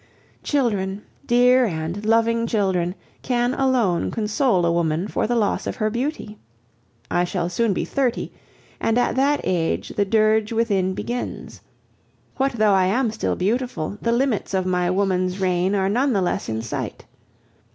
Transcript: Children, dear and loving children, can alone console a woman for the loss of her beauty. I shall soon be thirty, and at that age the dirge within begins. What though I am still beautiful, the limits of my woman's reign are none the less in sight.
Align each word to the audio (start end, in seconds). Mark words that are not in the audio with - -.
Children, 0.41 1.03
dear 1.27 1.63
and 1.63 2.03
loving 2.07 2.47
children, 2.47 2.95
can 3.21 3.53
alone 3.53 4.09
console 4.09 4.65
a 4.65 4.71
woman 4.71 5.07
for 5.07 5.27
the 5.27 5.35
loss 5.35 5.67
of 5.67 5.75
her 5.75 5.91
beauty. 5.91 6.39
I 7.11 7.23
shall 7.23 7.49
soon 7.49 7.71
be 7.71 7.85
thirty, 7.85 8.33
and 8.79 8.97
at 8.97 9.15
that 9.15 9.41
age 9.43 9.89
the 9.89 10.03
dirge 10.03 10.51
within 10.51 10.95
begins. 10.95 11.61
What 12.37 12.53
though 12.53 12.73
I 12.73 12.87
am 12.87 13.11
still 13.11 13.35
beautiful, 13.35 13.99
the 14.01 14.11
limits 14.11 14.55
of 14.55 14.65
my 14.65 14.89
woman's 14.89 15.39
reign 15.39 15.75
are 15.75 15.87
none 15.87 16.13
the 16.13 16.21
less 16.23 16.49
in 16.49 16.63
sight. 16.63 17.05